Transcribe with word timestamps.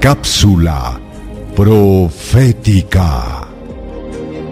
Cápsula 0.00 0.98
profética. 1.54 3.46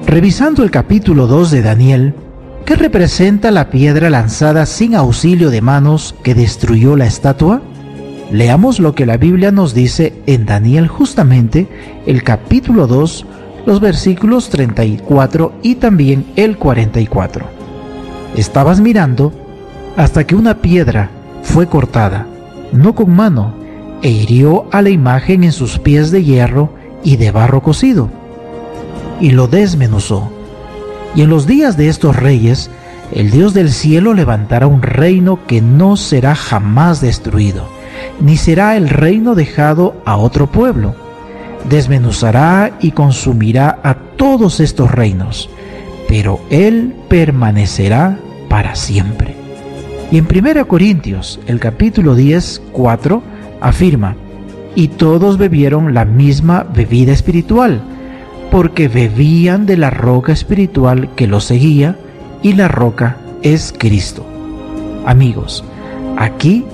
Revisando 0.06 0.62
el 0.62 0.70
capítulo 0.70 1.26
2 1.26 1.50
de 1.50 1.62
Daniel, 1.62 2.14
¿qué 2.66 2.76
representa 2.76 3.50
la 3.50 3.70
piedra 3.70 4.10
lanzada 4.10 4.66
sin 4.66 4.94
auxilio 4.94 5.48
de 5.48 5.62
manos 5.62 6.14
que 6.22 6.34
destruyó 6.34 6.96
la 6.96 7.06
estatua? 7.06 7.62
Leamos 8.30 8.78
lo 8.78 8.94
que 8.94 9.06
la 9.06 9.16
Biblia 9.16 9.50
nos 9.50 9.72
dice 9.72 10.20
en 10.26 10.44
Daniel 10.44 10.86
justamente 10.86 11.66
el 12.04 12.22
capítulo 12.22 12.86
2, 12.86 13.24
los 13.64 13.80
versículos 13.80 14.50
34 14.50 15.54
y 15.62 15.76
también 15.76 16.26
el 16.36 16.58
44. 16.58 17.46
Estabas 18.36 18.80
mirando 18.80 19.32
hasta 19.96 20.26
que 20.26 20.36
una 20.36 20.58
piedra 20.58 21.10
fue 21.42 21.68
cortada, 21.68 22.26
no 22.70 22.94
con 22.94 23.16
mano, 23.16 23.57
e 24.02 24.10
hirió 24.10 24.66
a 24.72 24.82
la 24.82 24.90
imagen 24.90 25.44
en 25.44 25.52
sus 25.52 25.78
pies 25.78 26.10
de 26.10 26.24
hierro 26.24 26.70
y 27.02 27.16
de 27.16 27.30
barro 27.30 27.62
cocido, 27.62 28.10
y 29.20 29.30
lo 29.30 29.48
desmenuzó. 29.48 30.30
Y 31.14 31.22
en 31.22 31.30
los 31.30 31.46
días 31.46 31.76
de 31.76 31.88
estos 31.88 32.16
reyes, 32.16 32.70
el 33.12 33.30
Dios 33.30 33.54
del 33.54 33.70
cielo 33.70 34.14
levantará 34.14 34.66
un 34.66 34.82
reino 34.82 35.40
que 35.46 35.62
no 35.62 35.96
será 35.96 36.34
jamás 36.34 37.00
destruido, 37.00 37.66
ni 38.20 38.36
será 38.36 38.76
el 38.76 38.88
reino 38.88 39.34
dejado 39.34 39.94
a 40.04 40.16
otro 40.16 40.46
pueblo. 40.48 40.94
Desmenuzará 41.68 42.76
y 42.80 42.92
consumirá 42.92 43.80
a 43.82 43.94
todos 43.94 44.60
estos 44.60 44.90
reinos, 44.90 45.48
pero 46.06 46.40
Él 46.50 46.94
permanecerá 47.08 48.18
para 48.48 48.74
siempre. 48.74 49.34
Y 50.10 50.18
en 50.18 50.26
1 50.26 50.68
Corintios, 50.68 51.40
el 51.46 51.60
capítulo 51.60 52.14
10, 52.14 52.62
4, 52.72 53.22
afirma, 53.60 54.16
y 54.74 54.88
todos 54.88 55.38
bebieron 55.38 55.94
la 55.94 56.04
misma 56.04 56.64
bebida 56.64 57.12
espiritual, 57.12 57.80
porque 58.50 58.88
bebían 58.88 59.66
de 59.66 59.76
la 59.76 59.90
roca 59.90 60.32
espiritual 60.32 61.10
que 61.16 61.26
los 61.26 61.44
seguía, 61.44 61.96
y 62.42 62.52
la 62.54 62.68
roca 62.68 63.16
es 63.42 63.74
Cristo. 63.76 64.24
Amigos, 65.06 65.64
aquí 66.16 66.64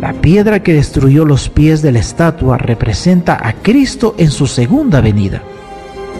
la 0.00 0.12
piedra 0.12 0.62
que 0.62 0.74
destruyó 0.74 1.24
los 1.24 1.48
pies 1.48 1.82
de 1.82 1.90
la 1.90 1.98
estatua 1.98 2.56
representa 2.56 3.36
a 3.40 3.52
Cristo 3.52 4.14
en 4.18 4.30
su 4.30 4.46
segunda 4.46 5.00
venida, 5.00 5.42